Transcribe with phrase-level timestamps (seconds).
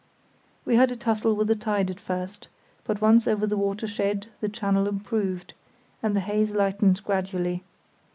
[0.65, 2.47] We had a tussle with the tide at first,
[2.85, 5.53] but once over the watershed the channel improved,
[6.01, 7.63] and the haze lightened gradually.